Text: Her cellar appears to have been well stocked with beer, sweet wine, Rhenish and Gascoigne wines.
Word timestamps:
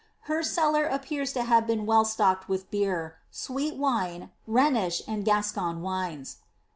Her 0.21 0.41
cellar 0.41 0.85
appears 0.87 1.31
to 1.33 1.43
have 1.43 1.67
been 1.67 1.85
well 1.85 2.05
stocked 2.05 2.49
with 2.49 2.71
beer, 2.71 3.17
sweet 3.29 3.75
wine, 3.75 4.31
Rhenish 4.47 5.03
and 5.07 5.23
Gascoigne 5.23 5.81
wines. 5.83 6.37